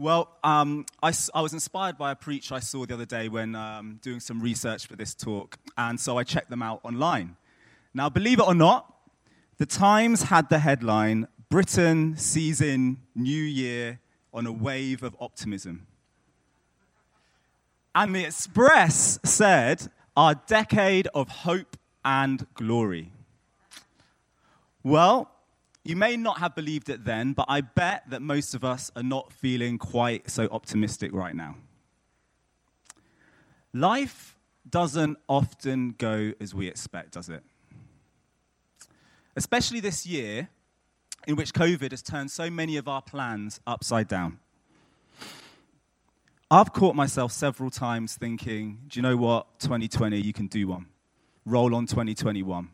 Well, 0.01 0.37
um, 0.43 0.87
I, 1.05 1.13
I, 1.33 1.41
was 1.41 1.53
inspired 1.53 1.97
by 1.97 2.11
a 2.11 2.17
preach 2.17 2.51
I 2.51 2.59
saw 2.59 2.85
the 2.85 2.95
other 2.95 3.07
day 3.07 3.29
when 3.29 3.55
um, 3.55 4.01
doing 4.03 4.19
some 4.19 4.41
research 4.41 4.89
for 4.89 4.97
this 4.97 5.15
talk, 5.15 5.57
and 5.79 6.01
so 6.01 6.19
I 6.19 6.25
checked 6.25 6.51
them 6.51 6.63
out 6.63 6.81
online. 6.83 7.37
Now, 7.95 8.09
believe 8.09 8.41
it 8.41 8.47
or 8.49 8.57
not, 8.57 8.93
the 9.59 9.67
Times 9.67 10.25
had 10.25 10.49
the 10.49 10.59
headline 10.59 11.29
Britain 11.49 12.17
sees 12.17 12.61
in 12.61 12.97
New 13.15 13.41
Year 13.41 14.01
on 14.33 14.47
a 14.47 14.53
wave 14.53 15.05
of 15.05 15.15
optimism. 15.21 15.87
And 17.95 18.17
the 18.17 18.25
Express 18.25 19.21
said, 19.23 19.87
Our 20.17 20.35
decade 20.35 21.07
of 21.15 21.29
hope 21.29 21.77
and 22.05 22.45
glory. 22.55 23.13
Well, 24.83 25.31
you 25.85 25.97
may 25.97 26.17
not 26.17 26.39
have 26.39 26.55
believed 26.55 26.89
it 26.89 27.05
then, 27.05 27.35
but 27.35 27.45
I 27.47 27.61
bet 27.61 28.05
that 28.09 28.23
most 28.23 28.55
of 28.55 28.65
us 28.65 28.91
are 28.97 29.03
not 29.03 29.33
feeling 29.33 29.77
quite 29.77 30.31
so 30.31 30.49
optimistic 30.51 31.13
right 31.13 31.37
now. 31.37 31.57
Life 33.75 34.39
doesn't 34.69 35.19
often 35.29 35.95
go 35.99 36.33
as 36.41 36.55
we 36.55 36.69
expect, 36.69 37.13
does 37.13 37.29
it? 37.29 37.43
Especially 39.37 39.81
this 39.81 40.07
year, 40.07 40.49
in 41.27 41.37
which 41.37 41.53
COVID 41.53 41.91
has 41.91 42.01
turned 42.01 42.31
so 42.31 42.49
many 42.49 42.79
of 42.79 42.89
our 42.89 43.03
plans 43.03 43.61
upside 43.67 44.09
down. 44.09 44.39
I've 46.51 46.73
caught 46.73 46.95
myself 46.95 47.33
several 47.33 47.71
times 47.71 48.17
thinking, 48.17 48.79
do 48.89 48.99
you 48.99 49.03
know 49.03 49.17
what? 49.17 49.59
2020, 49.59 50.19
you 50.19 50.33
can 50.33 50.47
do 50.47 50.69
one. 50.69 50.87
Roll 51.45 51.75
on 51.75 51.87
2021 51.87 52.71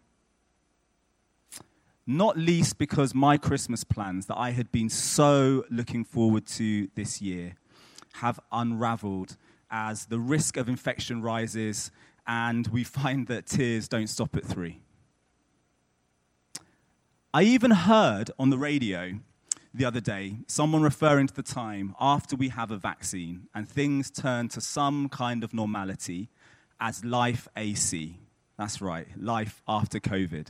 not 2.17 2.37
least 2.37 2.77
because 2.77 3.15
my 3.15 3.39
Christmas 3.39 3.85
plans 3.85 4.27
that 4.27 4.37
I 4.37 4.51
had 4.51 4.73
been 4.73 4.89
so 4.89 5.65
looking 5.71 6.05
forward 6.05 6.45
to 6.47 6.89
this 6.97 7.23
year 7.23 7.55
have 8.15 8.41
unraveled 8.51 9.37
as 9.71 10.07
the 10.07 10.19
risk 10.19 10.57
of 10.57 10.69
infection 10.69 11.23
rises 11.23 11.93
and 12.27 12.67
we 12.69 12.83
find 12.85 13.29
that 13.29 13.47
tiers 13.47 13.87
don't 13.87 14.09
stop 14.09 14.37
at 14.37 14.45
three. 14.45 14.81
I 17.33 17.45
even 17.45 17.71
heard 17.71 18.33
on 18.41 18.51
the 18.51 18.59
radio 18.59 19.21
the 19.73 19.85
other 19.85 20.01
day 20.01 20.39
someone 20.49 20.83
referring 20.83 21.29
to 21.29 21.35
the 21.35 21.45
time 21.45 21.95
after 22.01 22.35
we 22.35 22.49
have 22.49 22.73
a 22.73 22.77
vaccine 22.77 23.47
and 23.55 23.69
things 23.69 24.11
turn 24.11 24.49
to 24.49 24.61
some 24.61 25.09
kind 25.09 25.45
of 25.45 25.55
normality 25.55 26.29
as 26.81 27.05
life 27.05 27.47
AC. 27.57 28.19
That's 28.59 28.83
right, 28.83 29.07
life 29.17 29.63
after 29.69 30.01
COVID. 30.01 30.49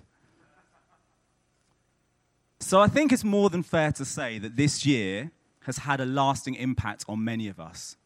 So 2.61 2.81
I 2.81 2.87
think 2.87 3.11
it's 3.11 3.25
more 3.25 3.50
than 3.50 3.62
fair 3.62 3.90
to 3.93 4.05
say 4.05 4.38
that 4.38 4.57
this 4.57 4.85
year 4.85 5.33
has 5.64 5.79
had 5.79 6.00
a 6.00 6.07
lasting 6.07 6.55
impact 6.55 7.05
on 7.09 7.25
many 7.25 7.49
of 7.49 7.59
us. 7.59 7.97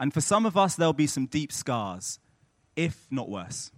And 0.00 0.12
for 0.12 0.20
some 0.20 0.46
of 0.46 0.56
us, 0.56 0.74
there'll 0.74 0.92
be 0.92 1.06
some 1.06 1.26
deep 1.26 1.52
scars, 1.52 2.18
if 2.76 3.06
not 3.10 3.28
worse. 3.28 3.70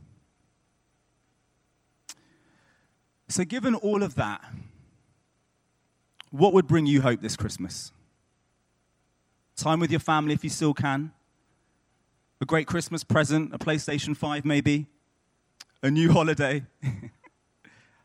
So, 3.29 3.45
given 3.45 3.75
all 3.77 4.03
of 4.03 4.17
that, 4.17 4.45
what 6.31 6.53
would 6.53 6.67
bring 6.67 6.87
you 6.87 7.03
hope 7.03 7.21
this 7.21 7.37
Christmas? 7.37 7.93
Time 9.57 9.79
with 9.79 9.91
your 9.91 10.01
family 10.01 10.35
if 10.35 10.43
you 10.43 10.51
still 10.51 10.75
can, 10.75 11.13
A 12.41 12.47
great 12.47 12.67
Christmas 12.67 13.05
present, 13.05 13.55
a 13.55 13.59
PlayStation 13.59 14.17
5 14.17 14.45
maybe, 14.45 14.87
a 15.83 15.91
new 15.91 16.11
holiday, 16.11 16.65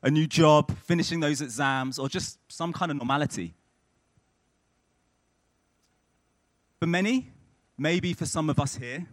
a 0.06 0.12
new 0.12 0.28
job, 0.28 0.72
finishing 0.84 1.20
those 1.20 1.42
exams, 1.42 1.98
or 1.98 2.08
just 2.08 2.38
some 2.48 2.72
kind 2.72 2.92
of 2.92 2.98
normality. 2.98 3.56
For 6.80 6.86
many, 6.86 7.32
maybe 7.76 8.14
for 8.14 8.28
some 8.28 8.48
of 8.48 8.60
us 8.60 8.76
here, 8.76 9.08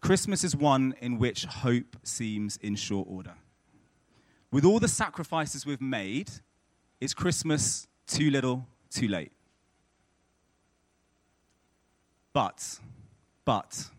Christmas 0.00 0.42
is 0.42 0.56
one 0.56 0.96
in 1.00 1.16
which 1.18 1.44
hope 1.44 1.96
seems 2.02 2.56
in 2.56 2.74
short 2.74 3.06
order. 3.08 3.34
With 4.50 4.64
all 4.64 4.80
the 4.80 4.88
sacrifices 4.88 5.64
we've 5.64 5.80
made, 5.80 6.28
is 7.00 7.14
Christmas 7.14 7.86
too 8.08 8.32
little, 8.32 8.66
too 8.90 9.06
late? 9.06 9.30
But, 12.32 12.80
but, 13.44 13.90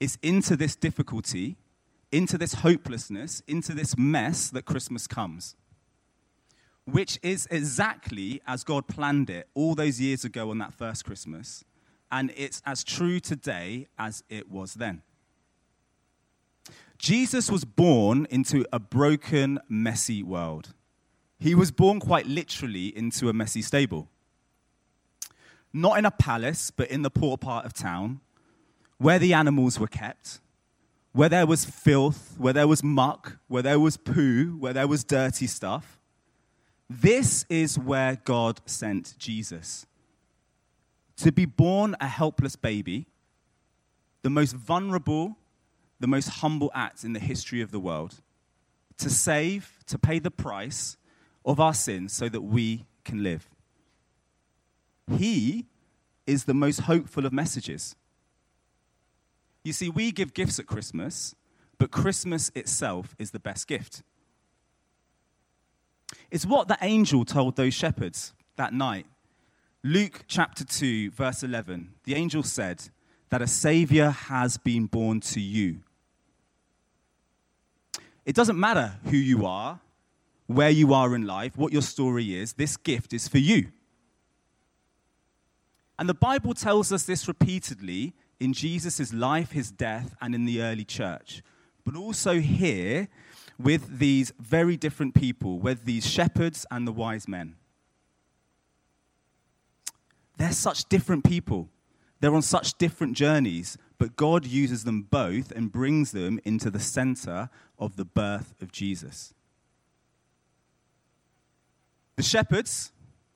it's 0.00 0.16
into 0.22 0.56
this 0.56 0.74
difficulty, 0.74 1.56
into 2.10 2.38
this 2.38 2.54
hopelessness, 2.54 3.42
into 3.46 3.74
this 3.74 3.96
mess 3.96 4.48
that 4.50 4.64
Christmas 4.64 5.06
comes. 5.06 5.56
Which 6.84 7.18
is 7.22 7.46
exactly 7.50 8.40
as 8.46 8.64
God 8.64 8.86
planned 8.88 9.28
it 9.28 9.48
all 9.54 9.74
those 9.74 10.00
years 10.00 10.24
ago 10.24 10.50
on 10.50 10.58
that 10.58 10.72
first 10.72 11.04
Christmas. 11.04 11.64
And 12.10 12.32
it's 12.36 12.62
as 12.64 12.82
true 12.82 13.20
today 13.20 13.88
as 13.98 14.22
it 14.30 14.50
was 14.50 14.74
then. 14.74 15.02
Jesus 16.98 17.50
was 17.50 17.64
born 17.64 18.26
into 18.30 18.64
a 18.72 18.80
broken, 18.80 19.60
messy 19.68 20.22
world. 20.22 20.74
He 21.38 21.54
was 21.54 21.70
born 21.70 22.00
quite 22.00 22.26
literally 22.26 22.96
into 22.96 23.28
a 23.28 23.32
messy 23.32 23.62
stable. 23.62 24.08
Not 25.72 25.98
in 25.98 26.04
a 26.04 26.10
palace, 26.10 26.70
but 26.70 26.90
in 26.90 27.02
the 27.02 27.10
poor 27.10 27.36
part 27.36 27.64
of 27.64 27.72
town, 27.72 28.20
where 28.96 29.18
the 29.18 29.32
animals 29.32 29.78
were 29.78 29.86
kept, 29.86 30.40
where 31.18 31.28
there 31.28 31.46
was 31.46 31.64
filth, 31.64 32.36
where 32.38 32.52
there 32.52 32.68
was 32.68 32.84
muck, 32.84 33.38
where 33.48 33.60
there 33.64 33.80
was 33.80 33.96
poo, 33.96 34.56
where 34.60 34.72
there 34.72 34.86
was 34.86 35.02
dirty 35.02 35.48
stuff. 35.48 35.98
This 36.88 37.44
is 37.48 37.76
where 37.76 38.20
God 38.24 38.60
sent 38.66 39.18
Jesus. 39.18 39.84
To 41.16 41.32
be 41.32 41.44
born 41.44 41.96
a 42.00 42.06
helpless 42.06 42.54
baby, 42.54 43.08
the 44.22 44.30
most 44.30 44.52
vulnerable, 44.52 45.36
the 45.98 46.06
most 46.06 46.28
humble 46.28 46.70
act 46.72 47.02
in 47.02 47.14
the 47.14 47.18
history 47.18 47.62
of 47.62 47.72
the 47.72 47.80
world. 47.80 48.20
To 48.98 49.10
save, 49.10 49.72
to 49.88 49.98
pay 49.98 50.20
the 50.20 50.30
price 50.30 50.96
of 51.44 51.58
our 51.58 51.74
sins 51.74 52.12
so 52.12 52.28
that 52.28 52.42
we 52.42 52.86
can 53.04 53.24
live. 53.24 53.50
He 55.16 55.66
is 56.28 56.44
the 56.44 56.54
most 56.54 56.82
hopeful 56.82 57.26
of 57.26 57.32
messages. 57.32 57.96
You 59.64 59.72
see, 59.72 59.88
we 59.88 60.12
give 60.12 60.34
gifts 60.34 60.58
at 60.58 60.66
Christmas, 60.66 61.34
but 61.78 61.90
Christmas 61.90 62.50
itself 62.54 63.14
is 63.18 63.30
the 63.30 63.38
best 63.38 63.66
gift. 63.66 64.02
It's 66.30 66.46
what 66.46 66.68
the 66.68 66.78
angel 66.80 67.24
told 67.24 67.56
those 67.56 67.74
shepherds 67.74 68.32
that 68.56 68.72
night. 68.72 69.06
Luke 69.82 70.24
chapter 70.26 70.64
2, 70.64 71.10
verse 71.10 71.42
11. 71.42 71.94
The 72.04 72.14
angel 72.14 72.42
said 72.42 72.88
that 73.30 73.42
a 73.42 73.46
savior 73.46 74.10
has 74.10 74.56
been 74.56 74.86
born 74.86 75.20
to 75.20 75.40
you. 75.40 75.80
It 78.26 78.34
doesn't 78.34 78.58
matter 78.58 78.96
who 79.04 79.16
you 79.16 79.46
are, 79.46 79.80
where 80.46 80.70
you 80.70 80.92
are 80.92 81.14
in 81.14 81.26
life, 81.26 81.56
what 81.56 81.72
your 81.72 81.82
story 81.82 82.34
is, 82.34 82.54
this 82.54 82.76
gift 82.76 83.12
is 83.12 83.28
for 83.28 83.38
you. 83.38 83.68
And 85.98 86.08
the 86.08 86.14
Bible 86.14 86.54
tells 86.54 86.92
us 86.92 87.04
this 87.04 87.26
repeatedly 87.26 88.14
in 88.40 88.52
Jesus' 88.52 89.12
life, 89.12 89.52
his 89.52 89.70
death, 89.70 90.14
and 90.20 90.34
in 90.34 90.44
the 90.44 90.62
early 90.62 90.84
church. 90.84 91.42
But 91.84 91.96
also 91.96 92.40
here 92.40 93.08
with 93.58 93.98
these 93.98 94.32
very 94.38 94.76
different 94.76 95.14
people, 95.14 95.58
with 95.58 95.84
these 95.84 96.06
shepherds 96.06 96.64
and 96.70 96.86
the 96.86 96.92
wise 96.92 97.26
men. 97.26 97.56
They're 100.36 100.52
such 100.52 100.88
different 100.88 101.24
people. 101.24 101.68
They're 102.20 102.34
on 102.34 102.42
such 102.42 102.78
different 102.78 103.16
journeys, 103.16 103.76
but 103.98 104.16
God 104.16 104.46
uses 104.46 104.84
them 104.84 105.02
both 105.02 105.50
and 105.50 105.72
brings 105.72 106.12
them 106.12 106.40
into 106.44 106.70
the 106.70 106.80
center 106.80 107.50
of 107.78 107.96
the 107.96 108.04
birth 108.04 108.54
of 108.60 108.70
Jesus. 108.70 109.34
The 112.16 112.22
shepherds 112.22 112.92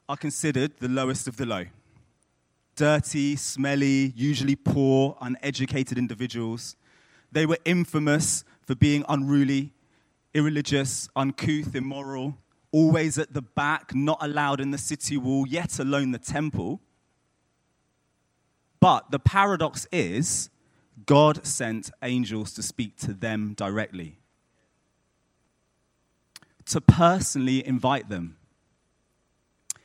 are 0.09 0.17
considered 0.17 0.73
the 0.79 0.89
lowest 0.89 1.27
of 1.27 1.37
the 1.37 1.47
low 1.47 1.67
dirty, 2.77 3.37
smelly, 3.37 4.13
usually 4.17 4.57
poor, 4.57 5.17
uneducated 5.21 5.99
individuals. 5.99 6.77
They 7.31 7.47
were 7.47 7.59
infamous 7.65 8.45
for 8.63 8.75
being 8.75 9.05
unruly, 9.09 9.73
irreligious, 10.35 11.09
uncouth, 11.17 11.75
immoral, 11.75 12.39
always 12.71 13.19
at 13.19 13.35
the 13.35 13.43
back, 13.43 13.95
not 13.95 14.19
allowed 14.21 14.61
in 14.61 14.71
the 14.71 14.79
city 14.79 15.17
wall, 15.17 15.47
yet 15.47 15.79
alone 15.79 16.13
the 16.13 16.19
temple. 16.19 16.81
But 18.81 19.11
the 19.11 19.19
paradox 19.19 19.87
is, 19.93 20.51
God 21.07 21.47
sent 21.47 21.91
angels 22.03 22.53
to 22.55 22.63
speak 22.63 22.97
to 22.99 23.13
them 23.13 23.55
directly, 23.55 24.19
to 26.67 26.81
personally 26.81 27.67
invite 27.67 28.09
them. 28.09 28.37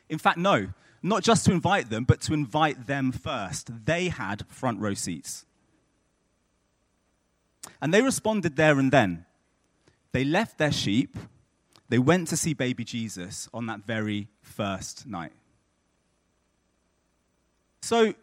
In 0.10 0.18
fact, 0.18 0.38
no, 0.38 0.68
not 1.02 1.24
just 1.24 1.46
to 1.46 1.52
invite 1.52 1.90
them, 1.90 2.04
but 2.04 2.22
to 2.22 2.34
invite 2.34 2.88
them 2.88 3.12
first. 3.12 3.86
They 3.86 4.10
had 4.10 4.46
front 4.48 4.80
row 4.80 4.94
seats. 4.94 5.46
And 7.82 7.94
they 7.94 8.02
responded 8.02 8.56
there 8.56 8.80
and 8.80 8.92
then. 8.92 9.26
They 10.12 10.24
left 10.24 10.58
their 10.58 10.72
sheep, 10.72 11.18
they 11.90 12.00
went 12.00 12.28
to 12.30 12.38
see 12.38 12.54
baby 12.54 12.84
Jesus 12.84 13.48
on 13.54 13.66
that 13.68 13.86
very 13.86 14.28
first 14.42 15.06
night. 15.06 15.32
So, 17.82 18.14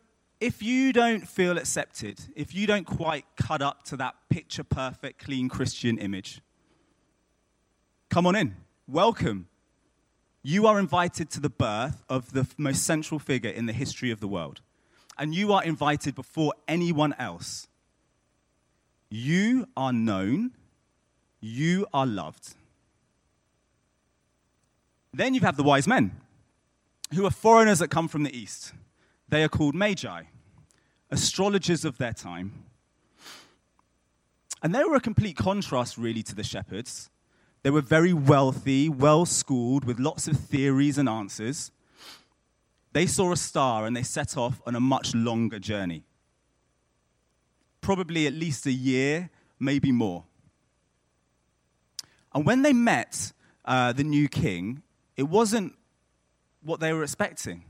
if 0.41 0.63
you 0.63 0.93
don't 0.93 1.27
feel 1.27 1.57
accepted, 1.57 2.21
if 2.35 2.55
you 2.55 2.67
don't 2.67 2.85
quite 2.85 3.25
cut 3.37 3.63
up 3.63 3.85
to 3.85 3.97
that 3.97 4.15
picture 4.29 4.65
perfect, 4.65 5.25
clean 5.25 5.49
Christian 5.49 5.97
image, 5.97 6.43
come 8.11 8.27
on 8.27 8.37
in. 8.37 8.57
Welcome 8.87 9.49
you 10.47 10.67
are 10.67 10.79
invited 10.79 11.31
to 11.31 11.41
the 11.41 11.49
birth 11.49 12.05
of 12.07 12.35
the 12.35 12.47
most 12.59 12.85
central 12.85 13.19
figure 13.19 13.51
in 13.51 13.65
the 13.65 13.73
history 13.73 14.11
of 14.11 14.21
the 14.21 14.29
world. 14.29 14.61
And 15.19 15.35
you 15.35 15.55
are 15.55 15.65
invited 15.65 16.15
before 16.15 16.53
anyone 16.69 17.15
else. 17.19 17.67
You 19.09 19.67
are 19.75 19.93
known, 19.93 20.51
you 21.41 21.87
are 21.95 22.05
loved. 22.05 22.55
Then 25.15 25.33
you 25.33 25.41
have 25.41 25.57
the 25.57 25.63
wise 25.63 25.87
men, 25.87 26.21
who 27.15 27.25
are 27.25 27.31
foreigners 27.31 27.79
that 27.79 27.89
come 27.89 28.07
from 28.07 28.25
the 28.25 28.37
east. 28.37 28.75
They 29.29 29.43
are 29.45 29.49
called 29.49 29.75
magi, 29.75 30.25
astrologers 31.11 31.87
of 31.87 31.97
their 31.97 32.13
time. 32.13 32.65
And 34.63 34.75
they 34.75 34.85
were 34.85 34.97
a 34.97 35.01
complete 35.01 35.39
contrast, 35.39 35.97
really, 35.97 36.23
to 36.25 36.35
the 36.35 36.45
shepherds. 36.45 37.09
They 37.65 37.71
were 37.71 37.81
very 37.81 38.13
wealthy, 38.13 38.91
well 38.91 39.25
schooled, 39.25 39.87
with 39.87 39.99
lots 39.99 40.29
of 40.29 40.37
theories 40.37 40.99
and 40.99 41.09
answers. 41.09 41.71
They 42.93 43.07
saw 43.07 43.33
a 43.33 43.39
star 43.39 43.87
and 43.87 43.97
they 43.97 44.03
set 44.03 44.37
off 44.37 44.61
on 44.67 44.77
a 44.77 44.81
much 44.81 45.15
longer 45.15 45.59
journey. 45.59 46.05
Probably 47.81 48.27
at 48.27 48.35
least 48.35 48.67
a 48.67 48.73
year, 48.73 49.31
maybe 49.59 49.93
more. 49.93 50.25
And 52.35 52.45
when 52.45 52.61
they 52.61 52.75
met 52.75 53.33
uh, 53.65 53.95
the 53.95 54.05
new 54.05 54.29
king, 54.29 54.83
it 55.17 55.23
wasn't 55.23 55.75
what 56.63 56.81
they 56.81 56.93
were 56.93 57.03
expecting. 57.03 57.65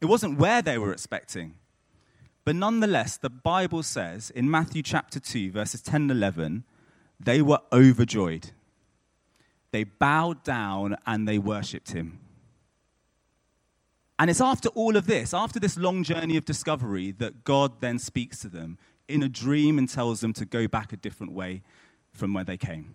It 0.00 0.06
wasn't 0.06 0.40
where 0.40 0.60
they 0.60 0.76
were 0.76 0.92
expecting. 0.92 1.54
But 2.44 2.56
nonetheless, 2.56 3.16
the 3.16 3.30
Bible 3.30 3.84
says 3.84 4.30
in 4.30 4.50
Matthew 4.50 4.82
chapter 4.82 5.20
2, 5.20 5.52
verses 5.52 5.82
10 5.82 6.02
and 6.02 6.10
11, 6.10 6.64
they 7.22 7.42
were 7.42 7.60
overjoyed. 7.72 8.50
They 9.72 9.84
bowed 9.84 10.42
down 10.42 10.96
and 11.06 11.28
they 11.28 11.38
worshipped 11.38 11.92
him. 11.92 12.18
And 14.18 14.28
it's 14.28 14.40
after 14.40 14.68
all 14.70 14.96
of 14.96 15.06
this, 15.06 15.32
after 15.32 15.58
this 15.58 15.78
long 15.78 16.02
journey 16.02 16.36
of 16.36 16.44
discovery, 16.44 17.12
that 17.12 17.44
God 17.44 17.80
then 17.80 17.98
speaks 17.98 18.38
to 18.40 18.48
them 18.48 18.78
in 19.08 19.22
a 19.22 19.28
dream 19.28 19.78
and 19.78 19.88
tells 19.88 20.20
them 20.20 20.32
to 20.34 20.44
go 20.44 20.68
back 20.68 20.92
a 20.92 20.96
different 20.96 21.32
way 21.32 21.62
from 22.12 22.34
where 22.34 22.44
they 22.44 22.56
came. 22.56 22.94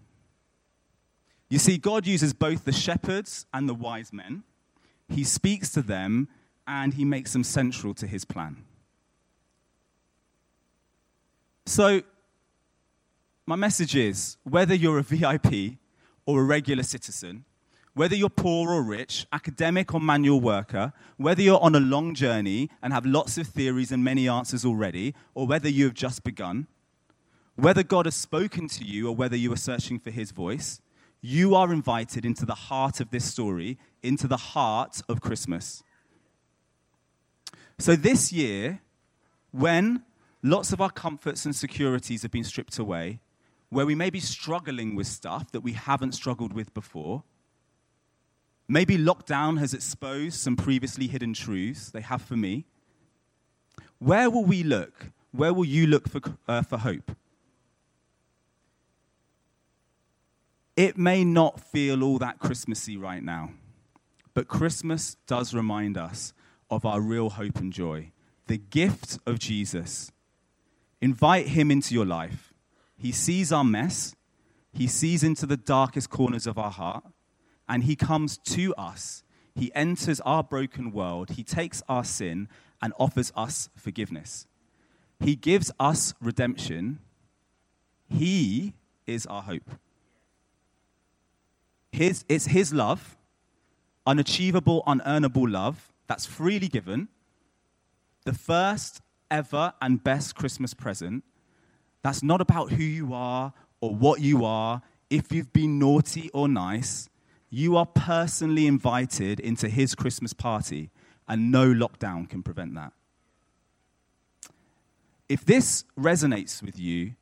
You 1.50 1.60
see, 1.60 1.78
God 1.78 2.06
uses 2.06 2.34
both 2.34 2.66
the 2.66 2.72
shepherds 2.72 3.46
and 3.54 3.70
the 3.70 3.74
wise 3.74 4.12
men. 4.12 4.44
He 5.08 5.24
speaks 5.24 5.70
to 5.72 5.82
them 5.82 6.28
and 6.68 6.94
he 6.94 7.06
makes 7.06 7.34
them 7.34 7.44
central 7.44 7.94
to 7.96 8.08
his 8.08 8.26
plan. 8.26 8.64
So, 11.66 12.02
my 13.46 13.56
message 13.56 13.96
is 13.96 14.38
whether 14.44 14.74
you're 14.74 14.98
a 14.98 15.04
VIP 15.04 15.78
or 16.26 16.42
a 16.42 16.44
regular 16.44 16.84
citizen, 16.84 17.46
Whether 17.96 18.18
you're 18.18 18.30
poor 18.30 18.74
or 18.74 18.84
rich, 18.84 19.26
academic 19.32 19.94
or 19.94 20.02
manual 20.02 20.42
worker, 20.42 20.92
whether 21.16 21.42
you're 21.42 21.64
on 21.64 21.76
a 21.76 21.80
long 21.80 22.14
journey 22.14 22.70
and 22.82 22.92
have 22.92 23.06
lots 23.06 23.38
of 23.38 23.48
theories 23.48 23.90
and 23.90 24.04
many 24.04 24.28
answers 24.28 24.66
already, 24.66 25.16
or 25.34 25.48
whether 25.48 25.70
you 25.70 25.86
have 25.86 25.94
just 25.94 26.26
begun, 26.26 26.68
whether 27.56 27.84
God 27.84 28.06
has 28.06 28.16
spoken 28.16 28.68
to 28.68 28.84
you 28.84 29.08
or 29.08 29.16
whether 29.16 29.38
you 29.38 29.54
are 29.54 29.58
searching 29.58 29.98
for 29.98 30.12
his 30.12 30.32
voice, 30.32 30.82
you 31.22 31.56
are 31.56 31.72
invited 31.72 32.26
into 32.26 32.46
the 32.46 32.54
heart 32.54 33.00
of 33.00 33.12
this 33.12 33.24
story, 33.24 33.78
into 34.04 34.28
the 34.28 34.38
heart 34.38 35.02
of 35.08 35.22
Christmas. 35.22 35.82
So 37.80 37.96
this 37.96 38.34
year, 38.34 38.82
when 39.52 40.04
lots 40.44 40.74
of 40.74 40.82
our 40.82 40.92
comforts 40.92 41.46
and 41.46 41.56
securities 41.56 42.24
have 42.24 42.32
been 42.32 42.44
stripped 42.44 42.78
away, 42.78 43.22
where 43.76 43.86
we 43.86 43.94
may 43.94 44.10
be 44.10 44.22
struggling 44.22 44.96
with 44.96 45.06
stuff 45.06 45.52
that 45.52 45.60
we 45.60 45.74
haven't 45.74 46.14
struggled 46.14 46.54
with 46.54 46.74
before, 46.74 47.24
maybe 48.70 48.98
lockdown 48.98 49.60
has 49.60 49.74
exposed 49.74 50.40
some 50.40 50.56
previously 50.56 51.08
hidden 51.08 51.34
truths, 51.34 51.90
they 51.92 52.00
have 52.00 52.22
for 52.22 52.38
me. 52.38 52.66
Where 54.00 54.30
will 54.30 54.46
we 54.46 54.64
look? 54.64 55.08
Where 55.34 55.54
will 55.54 55.66
you 55.66 55.88
look 55.88 56.08
for, 56.08 56.22
uh, 56.48 56.62
for 56.62 56.78
hope? 56.78 57.18
It 60.78 60.98
may 60.98 61.26
not 61.26 61.60
feel 61.60 62.02
all 62.02 62.18
that 62.20 62.40
Christmassy 62.40 62.96
right 62.96 63.22
now, 63.24 63.52
but 64.34 64.48
Christmas 64.48 65.18
does 65.28 65.54
remind 65.54 65.98
us 65.98 66.32
of 66.70 66.86
our 66.86 67.02
real 67.02 67.32
hope 67.32 67.58
and 67.58 67.74
joy 67.74 68.14
the 68.48 68.58
gift 68.58 69.20
of 69.26 69.38
Jesus. 69.38 70.14
Invite 71.02 71.48
him 71.48 71.72
into 71.72 71.94
your 71.94 72.06
life. 72.06 72.45
He 72.98 73.12
sees 73.12 73.52
our 73.52 73.64
mess, 73.64 74.16
he 74.74 74.88
sees 74.88 75.24
into 75.24 75.46
the 75.46 75.58
darkest 75.58 76.10
corners 76.10 76.48
of 76.48 76.58
our 76.58 76.72
heart, 76.72 77.04
and 77.68 77.84
he 77.84 77.96
comes 77.96 78.38
to 78.40 78.74
us. 78.76 79.24
He 79.54 79.74
enters 79.74 80.20
our 80.22 80.44
broken 80.44 80.92
world, 80.92 81.32
he 81.32 81.44
takes 81.44 81.82
our 81.88 82.04
sin 82.04 82.50
and 82.82 82.94
offers 83.00 83.32
us 83.36 83.70
forgiveness. 83.76 84.48
He 85.20 85.36
gives 85.36 85.72
us 85.80 86.14
redemption. 86.22 87.00
He 88.10 88.74
is 89.08 89.26
our 89.26 89.42
hope. 89.42 89.72
His, 91.92 92.26
it's 92.28 92.48
His 92.48 92.74
love, 92.74 93.18
unachievable, 94.06 94.84
unearnable 94.86 95.50
love 95.50 95.94
that's 96.08 96.26
freely 96.26 96.68
given, 96.68 97.08
the 98.26 98.34
first 98.34 99.02
ever 99.32 99.74
and 99.82 100.04
best 100.04 100.36
Christmas 100.36 100.74
present. 100.74 101.24
That's 102.06 102.22
not 102.22 102.40
about 102.40 102.70
who 102.70 102.84
you 102.84 103.16
are 103.16 103.52
or 103.82 103.96
what 103.96 104.22
you 104.22 104.46
are, 104.46 104.84
if 105.10 105.32
you've 105.32 105.52
been 105.52 105.80
naughty 105.80 106.30
or 106.36 106.48
nice. 106.48 107.10
You 107.50 107.76
are 107.78 107.88
personally 107.88 108.68
invited 108.68 109.40
into 109.40 109.68
His 109.70 109.96
Christmas 109.96 110.32
party, 110.32 110.92
and 111.28 111.52
no 111.52 111.74
lockdown 111.74 112.30
can 112.30 112.44
prevent 112.44 112.76
that. 112.76 112.94
If 115.28 115.46
this 115.46 115.84
resonates 115.98 116.62
with 116.62 116.78
you, 116.78 117.16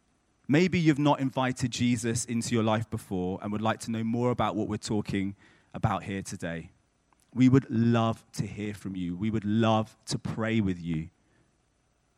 Maybe 0.45 0.77
you've 0.77 0.99
not 0.99 1.21
invited 1.21 1.71
Jesus 1.71 2.25
into 2.25 2.53
your 2.53 2.63
life 2.63 2.89
before 2.89 3.39
and 3.41 3.49
would 3.53 3.61
like 3.61 3.79
to 3.79 3.91
know 3.91 4.03
more 4.03 4.29
about 4.29 4.57
what 4.57 4.67
we're 4.67 4.75
talking 4.75 5.35
about 5.73 6.03
here 6.03 6.21
today. 6.21 6.71
We 7.33 7.47
would 7.47 7.65
love 7.69 8.25
to 8.33 8.45
hear 8.45 8.73
from 8.73 8.97
you. 8.97 9.15
We 9.15 9.29
would 9.29 9.45
love 9.45 9.95
to 10.07 10.19
pray 10.19 10.59
with 10.59 10.81
you. 10.81 11.07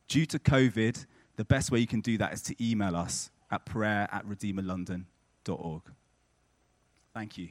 Due 0.08 0.26
to 0.26 0.40
COVID, 0.40 1.06
the 1.36 1.46
best 1.46 1.72
way 1.72 1.80
you 1.80 1.88
can 1.88 2.02
do 2.02 2.18
that 2.18 2.34
is 2.34 2.42
to 2.44 2.56
email 2.64 2.96
us 2.96 3.30
at 3.52 3.66
prayer 3.66 4.08
at 4.12 4.26
redeemerlondon.org. 4.28 5.82
Thank 7.14 7.38
you. 7.38 7.50